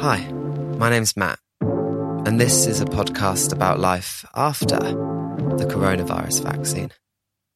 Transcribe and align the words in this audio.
Hi, 0.00 0.26
my 0.78 0.88
name's 0.88 1.14
Matt, 1.14 1.38
and 1.60 2.40
this 2.40 2.66
is 2.66 2.80
a 2.80 2.86
podcast 2.86 3.52
about 3.52 3.78
life 3.78 4.24
after 4.34 4.78
the 4.78 5.66
coronavirus 5.68 6.42
vaccine. 6.42 6.90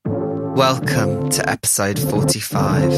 Welcome 0.04 1.30
to 1.30 1.48
episode 1.48 1.98
45. 1.98 2.92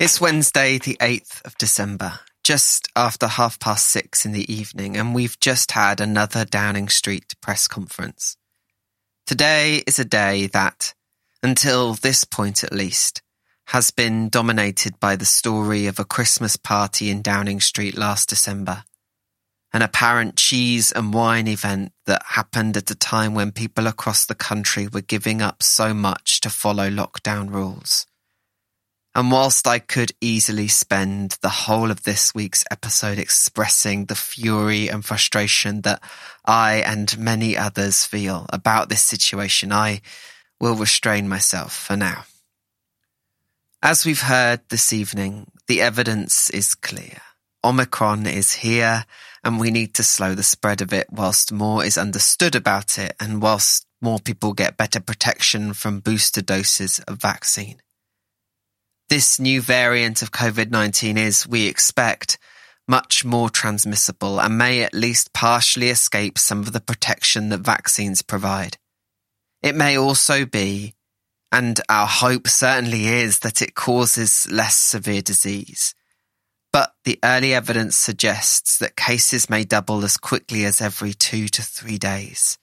It's 0.00 0.20
Wednesday, 0.20 0.78
the 0.78 0.96
8th 1.00 1.44
of 1.44 1.56
December, 1.56 2.18
just 2.46 2.86
after 2.94 3.26
half 3.26 3.58
past 3.58 3.88
six 3.90 4.24
in 4.24 4.30
the 4.30 4.52
evening, 4.52 4.96
and 4.96 5.12
we've 5.12 5.36
just 5.40 5.72
had 5.72 6.00
another 6.00 6.44
Downing 6.44 6.88
Street 6.88 7.34
press 7.40 7.66
conference. 7.66 8.36
Today 9.26 9.82
is 9.84 9.98
a 9.98 10.04
day 10.04 10.46
that, 10.52 10.94
until 11.42 11.94
this 11.94 12.22
point 12.22 12.62
at 12.62 12.72
least, 12.72 13.20
has 13.70 13.90
been 13.90 14.28
dominated 14.28 15.00
by 15.00 15.16
the 15.16 15.24
story 15.24 15.88
of 15.88 15.98
a 15.98 16.04
Christmas 16.04 16.56
party 16.56 17.10
in 17.10 17.20
Downing 17.20 17.58
Street 17.58 17.98
last 17.98 18.28
December. 18.28 18.84
An 19.72 19.82
apparent 19.82 20.36
cheese 20.36 20.92
and 20.92 21.12
wine 21.12 21.48
event 21.48 21.90
that 22.04 22.22
happened 22.24 22.76
at 22.76 22.92
a 22.92 22.94
time 22.94 23.34
when 23.34 23.50
people 23.50 23.88
across 23.88 24.24
the 24.24 24.36
country 24.36 24.86
were 24.86 25.00
giving 25.00 25.42
up 25.42 25.64
so 25.64 25.92
much 25.92 26.38
to 26.42 26.48
follow 26.48 26.88
lockdown 26.88 27.52
rules. 27.52 28.06
And 29.16 29.30
whilst 29.30 29.66
I 29.66 29.78
could 29.78 30.12
easily 30.20 30.68
spend 30.68 31.38
the 31.40 31.48
whole 31.48 31.90
of 31.90 32.02
this 32.02 32.34
week's 32.34 32.66
episode 32.70 33.18
expressing 33.18 34.04
the 34.04 34.14
fury 34.14 34.88
and 34.88 35.02
frustration 35.02 35.80
that 35.80 36.02
I 36.44 36.82
and 36.86 37.18
many 37.18 37.56
others 37.56 38.04
feel 38.04 38.44
about 38.50 38.90
this 38.90 39.00
situation, 39.00 39.72
I 39.72 40.02
will 40.60 40.74
restrain 40.74 41.30
myself 41.30 41.74
for 41.74 41.96
now. 41.96 42.26
As 43.82 44.04
we've 44.04 44.20
heard 44.20 44.60
this 44.68 44.92
evening, 44.92 45.50
the 45.66 45.80
evidence 45.80 46.50
is 46.50 46.74
clear. 46.74 47.22
Omicron 47.64 48.26
is 48.26 48.52
here 48.52 49.06
and 49.42 49.58
we 49.58 49.70
need 49.70 49.94
to 49.94 50.02
slow 50.02 50.34
the 50.34 50.42
spread 50.42 50.82
of 50.82 50.92
it 50.92 51.06
whilst 51.10 51.50
more 51.50 51.82
is 51.82 51.96
understood 51.96 52.54
about 52.54 52.98
it 52.98 53.16
and 53.18 53.40
whilst 53.40 53.86
more 54.02 54.18
people 54.18 54.52
get 54.52 54.76
better 54.76 55.00
protection 55.00 55.72
from 55.72 56.00
booster 56.00 56.42
doses 56.42 56.98
of 57.08 57.16
vaccine. 57.16 57.80
This 59.08 59.38
new 59.38 59.60
variant 59.60 60.22
of 60.22 60.32
COVID-19 60.32 61.16
is, 61.16 61.46
we 61.46 61.68
expect, 61.68 62.38
much 62.88 63.24
more 63.24 63.50
transmissible 63.50 64.40
and 64.40 64.58
may 64.58 64.82
at 64.82 64.94
least 64.94 65.32
partially 65.32 65.90
escape 65.90 66.38
some 66.38 66.60
of 66.60 66.72
the 66.72 66.80
protection 66.80 67.48
that 67.50 67.60
vaccines 67.60 68.22
provide. 68.22 68.78
It 69.62 69.76
may 69.76 69.96
also 69.96 70.44
be, 70.44 70.94
and 71.52 71.80
our 71.88 72.06
hope 72.06 72.48
certainly 72.48 73.06
is, 73.06 73.40
that 73.40 73.62
it 73.62 73.74
causes 73.74 74.46
less 74.50 74.76
severe 74.76 75.22
disease. 75.22 75.94
But 76.72 76.92
the 77.04 77.18
early 77.24 77.54
evidence 77.54 77.96
suggests 77.96 78.78
that 78.78 78.96
cases 78.96 79.48
may 79.48 79.64
double 79.64 80.04
as 80.04 80.16
quickly 80.16 80.64
as 80.64 80.80
every 80.80 81.14
two 81.14 81.48
to 81.48 81.62
three 81.62 81.96
days. 81.96 82.58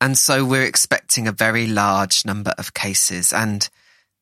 And 0.00 0.18
so 0.18 0.44
we're 0.44 0.64
expecting 0.64 1.26
a 1.26 1.32
very 1.32 1.66
large 1.66 2.24
number 2.24 2.54
of 2.58 2.74
cases 2.74 3.32
and 3.32 3.68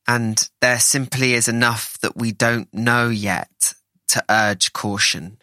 and 0.07 0.49
there 0.61 0.79
simply 0.79 1.33
is 1.33 1.47
enough 1.47 1.97
that 2.01 2.15
we 2.15 2.31
don't 2.31 2.73
know 2.73 3.09
yet 3.09 3.73
to 4.09 4.23
urge 4.29 4.73
caution. 4.73 5.37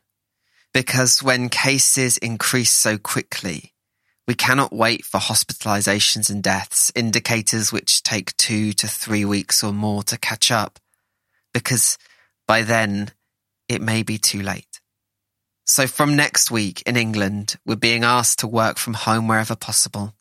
Because 0.74 1.22
when 1.22 1.48
cases 1.48 2.18
increase 2.18 2.72
so 2.72 2.98
quickly, 2.98 3.74
we 4.26 4.34
cannot 4.34 4.72
wait 4.72 5.04
for 5.04 5.18
hospitalizations 5.18 6.30
and 6.30 6.42
deaths, 6.42 6.92
indicators 6.94 7.72
which 7.72 8.02
take 8.02 8.36
two 8.36 8.72
to 8.74 8.86
three 8.86 9.24
weeks 9.24 9.64
or 9.64 9.72
more 9.72 10.02
to 10.02 10.18
catch 10.18 10.50
up, 10.50 10.78
because 11.54 11.96
by 12.46 12.62
then 12.62 13.10
it 13.68 13.80
may 13.80 14.02
be 14.02 14.18
too 14.18 14.42
late. 14.42 14.80
So 15.64 15.86
from 15.86 16.16
next 16.16 16.50
week 16.50 16.82
in 16.86 16.96
England, 16.96 17.56
we're 17.64 17.76
being 17.76 18.04
asked 18.04 18.40
to 18.40 18.46
work 18.46 18.76
from 18.76 18.94
home 18.94 19.28
wherever 19.28 19.56
possible 19.56 20.14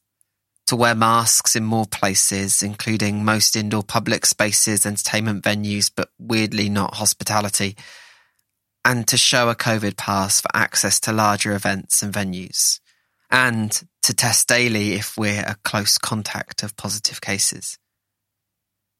to 0.67 0.75
wear 0.75 0.95
masks 0.95 1.55
in 1.55 1.63
more 1.63 1.85
places, 1.85 2.61
including 2.61 3.25
most 3.25 3.55
indoor 3.55 3.83
public 3.83 4.25
spaces, 4.25 4.85
entertainment 4.85 5.44
venues, 5.44 5.89
but 5.94 6.09
weirdly 6.19 6.69
not 6.69 6.95
hospitality, 6.95 7.75
and 8.85 9.07
to 9.07 9.17
show 9.17 9.50
a 9.50 9.56
COVID 9.56 9.97
pass 9.97 10.39
for 10.39 10.50
access 10.53 11.00
to 11.01 11.11
larger 11.11 11.53
events 11.53 12.03
and 12.03 12.13
venues, 12.13 12.79
and 13.31 13.83
to 14.03 14.13
test 14.13 14.47
daily 14.47 14.94
if 14.94 15.17
we're 15.17 15.44
a 15.45 15.57
close 15.63 15.97
contact 15.97 16.63
of 16.63 16.77
positive 16.77 17.22
cases. 17.22 17.77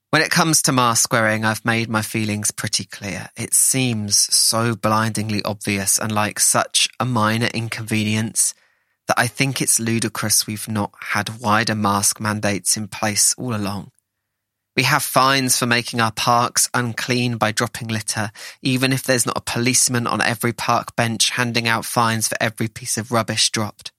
When 0.10 0.22
it 0.22 0.32
comes 0.32 0.62
to 0.64 0.72
mask 0.72 1.12
wearing, 1.12 1.44
I've 1.44 1.66
made 1.66 1.90
my 1.90 2.02
feelings 2.02 2.52
pretty 2.52 2.86
clear. 2.86 3.28
It 3.36 3.54
seems 3.54 4.18
so 4.34 4.74
blindingly 4.74 5.44
obvious 5.44 6.00
and 6.00 6.14
like 6.14 6.40
such 6.40 6.88
a 6.98 7.04
minor 7.04 7.48
inconvenience 7.54 8.54
that 9.08 9.20
I 9.20 9.28
think 9.28 9.62
it's 9.62 9.80
ludicrous 9.80 10.46
we've 10.46 10.68
not 10.68 10.92
had 11.00 11.40
wider 11.40 11.76
mask 11.76 12.20
mandates 12.20 12.78
in 12.78 12.88
place 12.88 13.34
all 13.38 13.56
along. 13.56 13.92
We 14.76 14.84
have 14.84 15.02
fines 15.02 15.58
for 15.58 15.66
making 15.66 16.02
our 16.02 16.12
parks 16.12 16.70
unclean 16.74 17.38
by 17.38 17.52
dropping 17.52 17.88
litter, 17.88 18.32
even 18.62 18.94
if 18.94 19.04
there's 19.04 19.26
not 19.26 19.38
a 19.38 19.42
policeman 19.42 20.06
on 20.06 20.22
every 20.22 20.54
park 20.54 20.96
bench 20.96 21.32
handing 21.32 21.68
out 21.68 21.84
fines 21.84 22.28
for 22.28 22.38
every 22.40 22.68
piece 22.68 22.96
of 22.96 23.12
rubbish 23.12 23.50
dropped. 23.50 23.92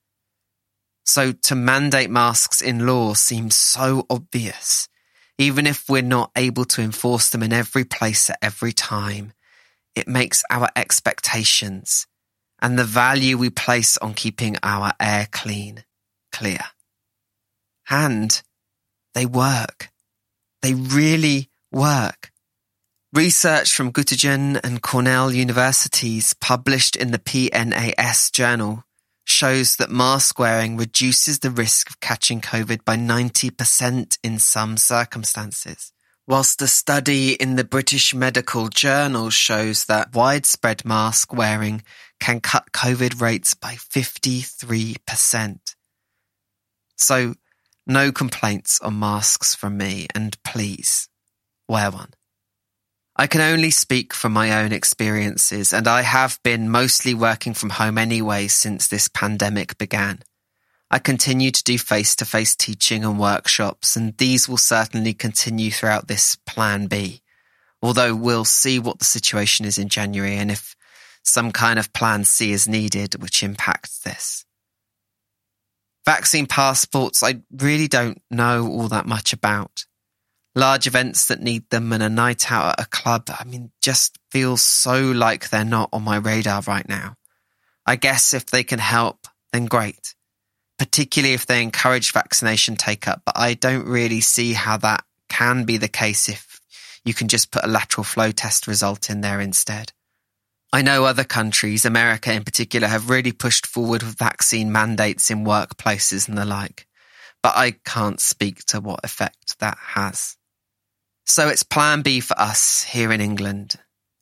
So 1.04 1.32
to 1.32 1.54
mandate 1.56 2.10
masks 2.10 2.60
in 2.60 2.86
law 2.86 3.14
seems 3.14 3.56
so 3.56 4.06
obvious, 4.08 4.88
even 5.36 5.66
if 5.66 5.88
we're 5.88 6.02
not 6.02 6.30
able 6.36 6.64
to 6.66 6.82
enforce 6.82 7.30
them 7.30 7.42
in 7.42 7.52
every 7.52 7.84
place 7.84 8.30
at 8.30 8.38
every 8.40 8.72
time. 8.72 9.32
It 9.96 10.06
makes 10.06 10.44
our 10.48 10.68
expectations, 10.76 12.06
and 12.60 12.78
the 12.78 12.84
value 12.84 13.36
we 13.36 13.50
place 13.50 13.96
on 13.98 14.14
keeping 14.14 14.56
our 14.62 14.92
air 15.00 15.28
clean 15.30 15.84
clear. 16.32 16.60
And 17.90 18.40
they 19.14 19.26
work. 19.26 19.90
They 20.62 20.74
really 20.74 21.50
work. 21.70 22.30
Research 23.12 23.74
from 23.74 23.92
Göttingen 23.92 24.60
and 24.62 24.82
Cornell 24.82 25.32
universities 25.32 26.34
published 26.34 26.94
in 26.96 27.10
the 27.10 27.18
PNAS 27.18 28.30
journal 28.32 28.84
shows 29.24 29.76
that 29.76 29.90
mask 29.90 30.38
wearing 30.38 30.76
reduces 30.76 31.38
the 31.38 31.50
risk 31.50 31.88
of 31.90 32.00
catching 32.00 32.40
COVID 32.40 32.84
by 32.84 32.96
90% 32.96 34.18
in 34.22 34.38
some 34.38 34.76
circumstances 34.76 35.92
whilst 36.28 36.60
a 36.60 36.66
study 36.68 37.32
in 37.32 37.56
the 37.56 37.64
British 37.64 38.14
Medical 38.14 38.68
Journal 38.68 39.30
shows 39.30 39.86
that 39.86 40.14
widespread 40.14 40.84
mask 40.84 41.32
wearing 41.32 41.82
can 42.20 42.40
cut 42.40 42.72
COVID 42.72 43.20
rates 43.20 43.54
by 43.54 43.74
53%. 43.74 45.58
So, 46.96 47.34
no 47.86 48.12
complaints 48.12 48.80
on 48.80 48.98
masks 48.98 49.54
from 49.54 49.76
me, 49.76 50.06
and 50.14 50.36
please, 50.42 51.08
wear 51.68 51.90
one. 51.90 52.10
I 53.16 53.26
can 53.26 53.40
only 53.40 53.70
speak 53.70 54.14
from 54.14 54.32
my 54.32 54.62
own 54.62 54.72
experiences, 54.72 55.72
and 55.72 55.88
I 55.88 56.02
have 56.02 56.38
been 56.44 56.70
mostly 56.70 57.14
working 57.14 57.54
from 57.54 57.70
home 57.70 57.98
anyway 57.98 58.46
since 58.46 58.86
this 58.86 59.08
pandemic 59.08 59.76
began. 59.78 60.20
I 60.90 60.98
continue 60.98 61.50
to 61.50 61.64
do 61.64 61.78
face 61.78 62.14
to 62.16 62.24
face 62.24 62.54
teaching 62.54 63.04
and 63.04 63.18
workshops, 63.18 63.96
and 63.96 64.16
these 64.16 64.48
will 64.48 64.56
certainly 64.56 65.14
continue 65.14 65.70
throughout 65.70 66.08
this 66.08 66.36
plan 66.46 66.86
B. 66.86 67.22
Although 67.82 68.14
we'll 68.14 68.44
see 68.44 68.78
what 68.78 68.98
the 68.98 69.04
situation 69.04 69.66
is 69.66 69.78
in 69.78 69.88
January 69.88 70.36
and 70.36 70.50
if 70.50 70.76
some 71.28 71.52
kind 71.52 71.78
of 71.78 71.92
plan 71.92 72.24
C 72.24 72.52
is 72.52 72.68
needed, 72.68 73.20
which 73.20 73.42
impacts 73.42 74.00
this. 74.00 74.44
Vaccine 76.04 76.46
passports, 76.46 77.22
I 77.22 77.42
really 77.52 77.88
don't 77.88 78.22
know 78.30 78.66
all 78.66 78.88
that 78.88 79.06
much 79.06 79.32
about. 79.32 79.84
Large 80.54 80.86
events 80.86 81.26
that 81.26 81.40
need 81.40 81.68
them 81.70 81.92
and 81.92 82.02
a 82.02 82.08
night 82.08 82.50
out 82.50 82.78
at 82.78 82.86
a 82.86 82.88
club, 82.88 83.28
I 83.28 83.44
mean, 83.44 83.70
just 83.80 84.18
feels 84.30 84.62
so 84.62 85.12
like 85.12 85.50
they're 85.50 85.64
not 85.64 85.90
on 85.92 86.02
my 86.02 86.16
radar 86.16 86.62
right 86.62 86.88
now. 86.88 87.16
I 87.86 87.96
guess 87.96 88.34
if 88.34 88.46
they 88.46 88.64
can 88.64 88.78
help, 88.78 89.26
then 89.52 89.66
great 89.66 90.14
particularly 90.78 91.34
if 91.34 91.44
they 91.44 91.62
encourage 91.62 92.12
vaccination 92.12 92.76
take 92.76 93.06
up. 93.06 93.22
But 93.26 93.36
I 93.36 93.54
don't 93.54 93.86
really 93.86 94.20
see 94.20 94.52
how 94.52 94.78
that 94.78 95.04
can 95.28 95.64
be 95.64 95.76
the 95.76 95.88
case 95.88 96.28
if 96.28 96.60
you 97.04 97.12
can 97.12 97.28
just 97.28 97.50
put 97.50 97.64
a 97.64 97.68
lateral 97.68 98.04
flow 98.04 98.30
test 98.30 98.66
result 98.66 99.10
in 99.10 99.20
there 99.20 99.40
instead. 99.40 99.92
I 100.72 100.82
know 100.82 101.04
other 101.04 101.24
countries, 101.24 101.84
America 101.84 102.32
in 102.32 102.44
particular, 102.44 102.88
have 102.88 103.08
really 103.08 103.32
pushed 103.32 103.66
forward 103.66 104.02
with 104.02 104.18
vaccine 104.18 104.70
mandates 104.70 105.30
in 105.30 105.44
workplaces 105.44 106.28
and 106.28 106.36
the 106.36 106.44
like, 106.44 106.86
but 107.42 107.56
I 107.56 107.72
can't 107.84 108.20
speak 108.20 108.64
to 108.66 108.80
what 108.80 109.00
effect 109.02 109.58
that 109.60 109.78
has. 109.78 110.36
So 111.24 111.48
it's 111.48 111.62
plan 111.62 112.02
B 112.02 112.20
for 112.20 112.38
us 112.38 112.82
here 112.84 113.12
in 113.12 113.20
England. 113.20 113.76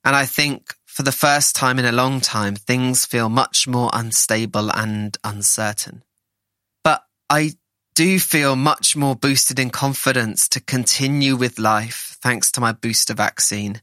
And 0.04 0.14
I 0.14 0.24
think 0.24 0.74
for 0.86 1.02
the 1.02 1.12
first 1.12 1.56
time 1.56 1.78
in 1.78 1.84
a 1.84 1.92
long 1.92 2.20
time, 2.20 2.54
things 2.54 3.04
feel 3.04 3.28
much 3.28 3.66
more 3.66 3.90
unstable 3.92 4.70
and 4.72 5.16
uncertain. 5.24 6.04
But 6.84 7.02
I 7.28 7.54
do 7.96 8.20
feel 8.20 8.54
much 8.54 8.94
more 8.94 9.16
boosted 9.16 9.58
in 9.58 9.70
confidence 9.70 10.48
to 10.50 10.60
continue 10.60 11.34
with 11.34 11.58
life 11.58 12.16
thanks 12.22 12.52
to 12.52 12.60
my 12.60 12.72
booster 12.72 13.14
vaccine. 13.14 13.82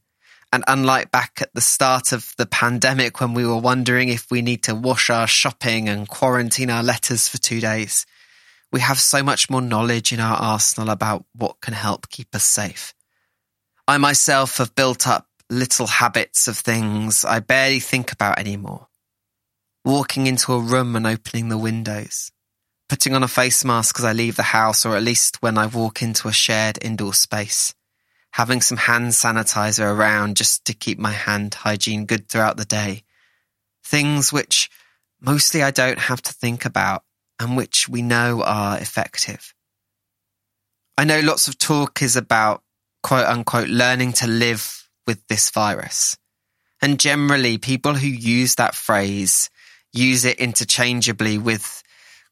And 0.54 0.62
unlike 0.68 1.10
back 1.10 1.40
at 1.42 1.52
the 1.52 1.60
start 1.60 2.12
of 2.12 2.32
the 2.38 2.46
pandemic 2.46 3.20
when 3.20 3.34
we 3.34 3.44
were 3.44 3.58
wondering 3.58 4.08
if 4.08 4.30
we 4.30 4.40
need 4.40 4.62
to 4.62 4.74
wash 4.76 5.10
our 5.10 5.26
shopping 5.26 5.88
and 5.88 6.08
quarantine 6.08 6.70
our 6.70 6.84
letters 6.84 7.26
for 7.26 7.38
two 7.38 7.60
days, 7.60 8.06
we 8.70 8.78
have 8.78 9.00
so 9.00 9.20
much 9.24 9.50
more 9.50 9.60
knowledge 9.60 10.12
in 10.12 10.20
our 10.20 10.36
arsenal 10.36 10.90
about 10.90 11.24
what 11.34 11.60
can 11.60 11.74
help 11.74 12.08
keep 12.08 12.32
us 12.36 12.44
safe. 12.44 12.94
I 13.88 13.98
myself 13.98 14.58
have 14.58 14.76
built 14.76 15.08
up 15.08 15.26
little 15.50 15.88
habits 15.88 16.46
of 16.46 16.56
things 16.56 17.24
I 17.24 17.40
barely 17.40 17.80
think 17.80 18.12
about 18.12 18.38
anymore. 18.38 18.86
Walking 19.84 20.28
into 20.28 20.52
a 20.52 20.60
room 20.60 20.94
and 20.94 21.04
opening 21.04 21.48
the 21.48 21.58
windows. 21.58 22.30
Putting 22.88 23.16
on 23.16 23.24
a 23.24 23.28
face 23.28 23.64
mask 23.64 23.98
as 23.98 24.04
I 24.04 24.12
leave 24.12 24.36
the 24.36 24.44
house 24.44 24.86
or 24.86 24.94
at 24.94 25.02
least 25.02 25.42
when 25.42 25.58
I 25.58 25.66
walk 25.66 26.00
into 26.00 26.28
a 26.28 26.32
shared 26.32 26.78
indoor 26.80 27.12
space 27.12 27.74
having 28.34 28.60
some 28.60 28.76
hand 28.76 29.12
sanitizer 29.12 29.88
around 29.88 30.36
just 30.36 30.64
to 30.64 30.74
keep 30.74 30.98
my 30.98 31.12
hand 31.12 31.54
hygiene 31.54 32.04
good 32.04 32.28
throughout 32.28 32.56
the 32.56 32.64
day. 32.64 33.00
Things 33.84 34.32
which 34.32 34.68
mostly 35.20 35.62
I 35.62 35.70
don't 35.70 36.00
have 36.00 36.20
to 36.20 36.32
think 36.32 36.64
about 36.64 37.04
and 37.38 37.56
which 37.56 37.88
we 37.88 38.02
know 38.02 38.42
are 38.42 38.76
effective. 38.76 39.54
I 40.98 41.04
know 41.04 41.20
lots 41.20 41.46
of 41.46 41.58
talk 41.58 42.02
is 42.02 42.16
about 42.16 42.64
quote 43.04 43.24
unquote 43.26 43.68
learning 43.68 44.14
to 44.14 44.26
live 44.26 44.88
with 45.06 45.24
this 45.28 45.50
virus. 45.50 46.16
And 46.82 46.98
generally 46.98 47.56
people 47.58 47.94
who 47.94 48.08
use 48.08 48.56
that 48.56 48.74
phrase 48.74 49.48
use 49.92 50.24
it 50.24 50.40
interchangeably 50.40 51.38
with 51.38 51.84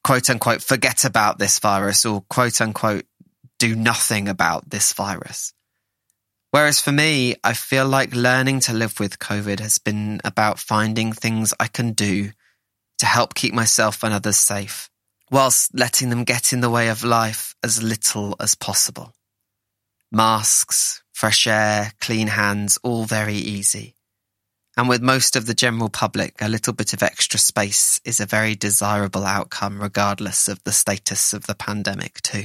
quote 0.03 0.29
unquote 0.31 0.65
forget 0.65 1.05
about 1.05 1.39
this 1.39 1.61
virus 1.61 2.05
or 2.05 2.23
quote 2.29 2.61
unquote 2.61 3.05
do 3.61 3.77
nothing 3.77 4.27
about 4.27 4.69
this 4.69 4.95
virus. 4.95 5.55
Whereas 6.53 6.81
for 6.81 6.93
me, 6.93 7.35
I 7.43 7.55
feel 7.55 7.89
like 7.89 8.15
learning 8.15 8.61
to 8.61 8.75
live 8.75 9.01
with 9.01 9.19
COVID 9.19 9.59
has 9.61 9.79
been 9.79 10.21
about 10.23 10.59
finding 10.59 11.15
things 11.15 11.55
I 11.59 11.67
can 11.67 11.93
do 11.93 12.33
to 12.99 13.07
help 13.07 13.35
keep 13.35 13.55
myself 13.55 14.05
and 14.05 14.13
others 14.13 14.37
safe, 14.37 14.91
whilst 15.31 15.75
letting 15.75 16.11
them 16.11 16.25
get 16.25 16.53
in 16.53 16.61
the 16.61 16.69
way 16.69 16.89
of 16.89 17.05
life 17.05 17.55
as 17.65 17.83
little 17.83 18.37
as 18.39 18.55
possible. 18.55 19.15
Masks, 20.11 21.03
fresh 21.15 21.47
air, 21.47 21.93
clean 22.03 22.27
hands, 22.27 22.79
all 22.83 23.05
very 23.05 23.37
easy. 23.37 23.95
And 24.77 24.91
with 24.91 25.01
most 25.01 25.37
of 25.37 25.47
the 25.47 25.55
general 25.55 25.89
public, 25.89 26.35
a 26.43 26.51
little 26.51 26.75
bit 26.75 26.93
of 26.93 27.03
extra 27.03 27.41
space 27.41 27.99
is 28.05 28.21
a 28.21 28.27
very 28.27 28.57
desirable 28.57 29.25
outcome 29.25 29.81
regardless 29.81 30.49
of 30.49 30.63
the 30.65 30.73
status 30.73 31.33
of 31.33 31.47
the 31.47 31.55
pandemic 31.55 32.21
too. 32.21 32.45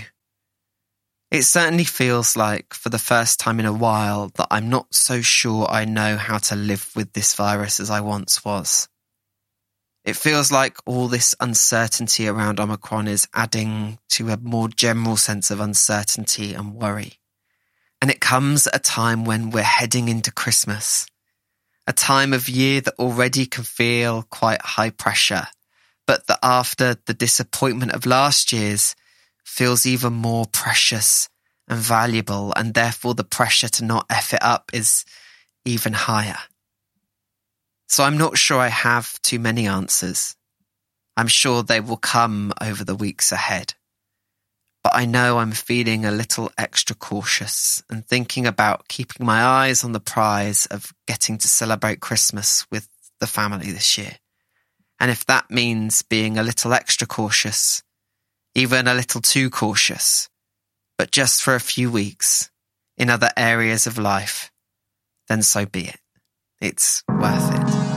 It 1.30 1.44
certainly 1.44 1.84
feels 1.84 2.38
like, 2.38 2.74
for 2.74 2.90
the 2.90 3.00
first 3.00 3.40
time 3.40 3.60
in 3.60 3.66
a 3.66 3.74
while, 3.74 4.32
that 4.36 4.48
I'm 4.50 4.70
not 4.70 4.94
so 4.94 5.22
sure 5.22 5.68
I 5.70 5.84
know 5.84 6.16
how 6.16 6.38
to 6.38 6.56
live 6.56 6.90
with 6.96 7.12
this 7.14 7.34
virus 7.34 7.82
as 7.82 7.90
I 7.90 8.00
once 8.00 8.46
was. 8.46 8.88
It 10.06 10.16
feels 10.16 10.54
like 10.54 10.78
all 10.86 11.10
this 11.10 11.36
uncertainty 11.42 12.30
around 12.30 12.62
Omicron 12.62 13.10
is 13.10 13.28
adding 13.34 14.00
to 14.12 14.30
a 14.30 14.38
more 14.38 14.70
general 14.70 15.18
sense 15.18 15.52
of 15.52 15.60
uncertainty 15.60 16.54
and 16.54 16.76
worry. 16.76 17.20
And 18.02 18.10
it 18.10 18.22
comes 18.22 18.68
at 18.68 18.76
a 18.78 18.80
time 18.80 19.26
when 19.26 19.50
we're 19.50 19.64
heading 19.64 20.08
into 20.08 20.32
Christmas, 20.32 21.08
a 21.88 21.92
time 21.92 22.32
of 22.32 22.48
year 22.48 22.80
that 22.80 22.94
already 22.98 23.46
can 23.48 23.66
feel 23.66 24.24
quite 24.24 24.62
high 24.62 24.92
pressure, 24.92 25.48
but 26.06 26.26
that 26.28 26.40
after 26.42 26.96
the 27.06 27.14
disappointment 27.14 27.92
of 27.92 28.06
last 28.06 28.54
year's, 28.54 28.96
feels 29.48 29.86
even 29.86 30.14
more 30.14 30.46
precious 30.46 31.30
and 31.68 31.80
valuable, 31.80 32.54
and 32.56 32.74
therefore 32.74 33.14
the 33.14 33.24
pressure 33.24 33.70
to 33.70 33.84
not 33.84 34.06
F 34.10 34.34
it 34.34 34.44
up 34.44 34.70
is 34.74 35.06
even 35.66 35.94
higher. 35.94 36.38
So 37.88 38.04
I'm 38.04 38.18
not 38.18 38.38
sure 38.38 38.60
I 38.60 38.68
have 38.68 39.20
too 39.22 39.40
many 39.40 39.66
answers. 39.66 40.36
I'm 41.16 41.28
sure 41.28 41.64
they 41.64 41.80
will 41.80 41.98
come 41.98 42.54
over 42.62 42.84
the 42.84 42.96
weeks 42.96 43.32
ahead. 43.32 43.74
But 44.84 44.96
I 44.96 45.06
know 45.06 45.40
I'm 45.40 45.54
feeling 45.54 46.06
a 46.06 46.12
little 46.12 46.52
extra 46.58 46.96
cautious 46.96 47.82
and 47.90 48.06
thinking 48.06 48.46
about 48.46 48.88
keeping 48.88 49.26
my 49.26 49.42
eyes 49.42 49.84
on 49.84 49.94
the 49.94 50.00
prize 50.00 50.66
of 50.68 50.94
getting 51.08 51.38
to 51.40 51.48
celebrate 51.48 52.02
Christmas 52.02 52.68
with 52.70 52.88
the 53.20 53.28
family 53.28 53.72
this 53.72 53.98
year. 53.98 54.18
And 55.00 55.10
if 55.10 55.26
that 55.26 55.50
means 55.50 56.02
being 56.02 56.38
a 56.38 56.44
little 56.44 56.74
extra 56.74 57.08
cautious, 57.08 57.82
even 58.58 58.88
a 58.88 58.94
little 58.96 59.22
too 59.22 59.52
cautious, 59.52 60.30
but 60.98 61.12
just 61.12 61.44
for 61.44 61.54
a 61.54 61.60
few 61.60 61.92
weeks 61.92 62.50
in 62.98 63.08
other 63.08 63.30
areas 63.38 63.86
of 63.86 64.00
life, 64.00 64.52
then 65.28 65.44
so 65.44 65.68
be 65.68 65.90
it. 65.90 66.00
It's 66.60 67.04
worth 67.08 67.54
it. 67.54 67.88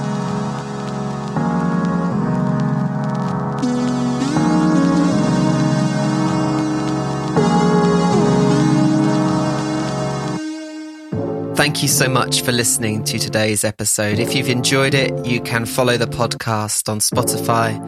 Thank 11.56 11.82
you 11.82 11.88
so 11.88 12.08
much 12.08 12.42
for 12.42 12.52
listening 12.52 13.04
to 13.04 13.18
today's 13.18 13.64
episode. 13.64 14.18
If 14.18 14.34
you've 14.34 14.48
enjoyed 14.48 14.94
it, 14.94 15.26
you 15.26 15.42
can 15.42 15.66
follow 15.66 15.98
the 15.98 16.06
podcast 16.06 16.88
on 16.88 17.00
Spotify, 17.00 17.78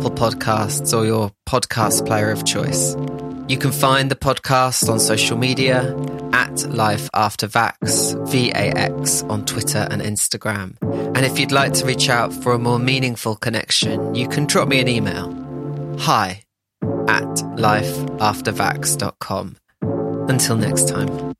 Apple 0.00 0.12
Podcasts, 0.12 0.96
or 0.96 1.04
your 1.04 1.30
podcast 1.46 2.06
player 2.06 2.30
of 2.30 2.46
choice. 2.46 2.96
You 3.48 3.58
can 3.58 3.70
find 3.70 4.10
the 4.10 4.16
podcast 4.16 4.88
on 4.88 4.98
social 4.98 5.36
media 5.36 5.94
at 6.32 6.62
Life 6.70 7.10
After 7.12 7.46
Vax, 7.46 8.16
V-A-X, 8.30 9.24
on 9.24 9.44
Twitter 9.44 9.86
and 9.90 10.00
Instagram. 10.00 10.78
And 11.14 11.26
if 11.26 11.38
you'd 11.38 11.52
like 11.52 11.74
to 11.74 11.84
reach 11.84 12.08
out 12.08 12.32
for 12.32 12.54
a 12.54 12.58
more 12.58 12.78
meaningful 12.78 13.36
connection, 13.36 14.14
you 14.14 14.26
can 14.26 14.46
drop 14.46 14.68
me 14.68 14.80
an 14.80 14.88
email. 14.88 15.28
Hi 15.98 16.44
at 17.06 17.26
lifeaftervax.com. 17.58 19.56
Until 20.30 20.56
next 20.56 20.88
time. 20.88 21.34